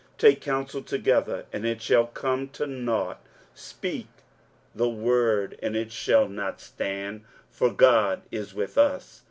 23:008:010 0.15 0.17
Take 0.17 0.41
counsel 0.41 0.81
together, 0.81 1.45
and 1.53 1.63
it 1.63 1.79
shall 1.79 2.07
come 2.07 2.49
to 2.49 2.65
nought; 2.65 3.23
speak 3.53 4.07
the 4.73 4.89
word, 4.89 5.59
and 5.61 5.75
it 5.75 5.91
shall 5.91 6.27
not 6.27 6.59
stand: 6.59 7.21
for 7.51 7.69
God 7.71 8.23
is 8.31 8.55
with 8.55 8.79
us. 8.79 9.19